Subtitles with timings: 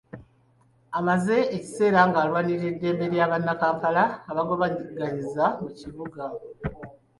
[0.99, 6.23] Amaze ekiseera ng’alwanirira eddembe lya bannakampala abagobaganyizibwa mu kibuga.